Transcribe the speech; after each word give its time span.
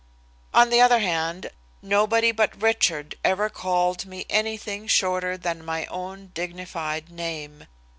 On 0.51 0.71
the 0.71 0.81
other 0.81 0.97
hand, 0.97 1.51
nobody 1.83 2.31
but 2.31 2.59
Richard 2.59 3.19
ever 3.23 3.51
called 3.51 4.07
me 4.07 4.25
anything 4.31 4.87
shorter 4.87 5.37
than 5.37 5.63
my 5.63 5.85
own 5.85 6.31
dignified 6.33 7.11
name. 7.11 7.67